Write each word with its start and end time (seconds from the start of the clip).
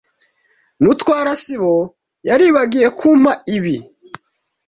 Mutwara 0.83 1.31
sibo 1.43 1.75
yari 2.27 2.45
bagiyekumpa 2.55 3.31
ibi. 3.55 3.75